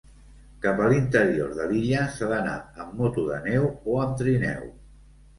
Cap 0.65 0.79
a 0.83 0.85
l'interior 0.91 1.51
de 1.59 1.67
l'illa 1.71 2.05
s'ha 2.15 2.29
d'anar 2.31 2.55
amb 2.85 2.95
moto 3.01 3.25
de 3.27 3.37
neu 3.43 3.67
o 3.93 3.99
amb 4.05 4.17
trineu. 4.23 4.65